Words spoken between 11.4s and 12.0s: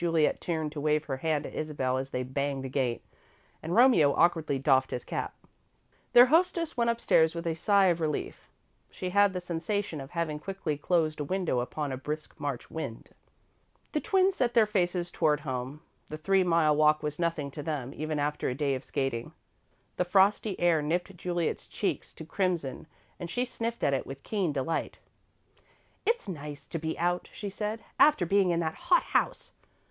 upon a